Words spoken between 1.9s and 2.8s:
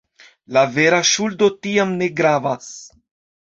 ne gravas.